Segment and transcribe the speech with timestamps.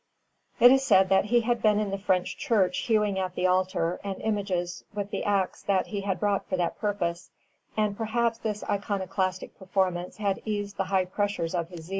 [0.59, 3.35] 49_] It is said that he had been seen in the French church hewing at
[3.35, 7.29] the altar and images with the axe that he had brought for that purpose;
[7.77, 11.89] and perhaps this iconoclastic performance had eased the high pressure of his zeal.